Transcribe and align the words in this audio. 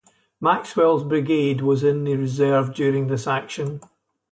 Maxwell's 0.39 1.03
Brigade 1.03 1.61
was 1.61 1.83
in 1.83 2.05
the 2.05 2.15
reserve 2.15 2.73
during 2.73 3.05
this 3.05 3.27
action. 3.27 3.81